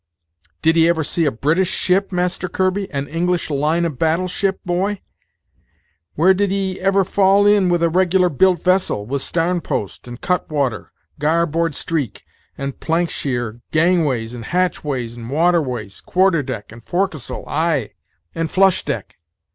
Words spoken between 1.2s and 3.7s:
a British ship, Master Kirby? an English